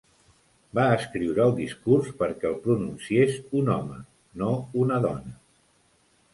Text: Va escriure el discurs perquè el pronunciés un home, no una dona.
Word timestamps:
Va 0.77 0.85
escriure 0.93 1.43
el 1.49 1.53
discurs 1.59 2.09
perquè 2.23 2.49
el 2.51 2.57
pronunciés 2.65 3.39
un 3.63 3.71
home, 3.77 4.01
no 4.43 4.53
una 4.85 5.01
dona. 5.09 5.39